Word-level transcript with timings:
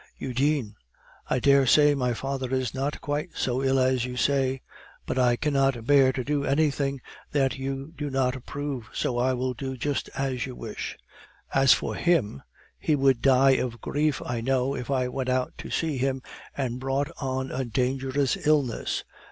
"Eugene, 0.17 0.73
I 1.29 1.37
dare 1.39 1.67
say 1.67 1.93
my 1.93 2.15
father 2.15 2.51
is 2.55 2.73
not 2.73 3.01
quite 3.01 3.33
so 3.37 3.63
ill 3.63 3.77
as 3.79 4.03
you 4.03 4.17
say; 4.17 4.63
but 5.05 5.19
I 5.19 5.35
cannot 5.35 5.85
bear 5.85 6.11
to 6.13 6.23
do 6.23 6.43
anything 6.43 7.01
that 7.33 7.59
you 7.59 7.93
do 7.95 8.09
not 8.09 8.35
approve, 8.35 8.89
so 8.93 9.19
I 9.19 9.33
will 9.33 9.53
do 9.53 9.77
just 9.77 10.09
as 10.17 10.47
you 10.47 10.55
wish. 10.55 10.97
As 11.53 11.73
for 11.73 11.93
him, 11.93 12.41
he 12.79 12.95
would 12.95 13.21
die 13.21 13.57
of 13.57 13.79
grief 13.79 14.23
I 14.25 14.41
know 14.41 14.73
if 14.73 14.89
I 14.89 15.07
went 15.07 15.29
out 15.29 15.53
to 15.59 15.69
see 15.69 15.99
him 15.99 16.23
and 16.57 16.79
brought 16.79 17.11
on 17.17 17.51
a 17.51 17.63
dangerous 17.63 18.47
illness. 18.47 19.03